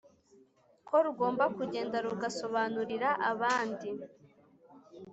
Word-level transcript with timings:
ko 0.87 0.95
rugomba 1.05 1.43
kugenda 1.57 1.97
rugasobanurira 2.05 3.09
abandi 3.31 3.89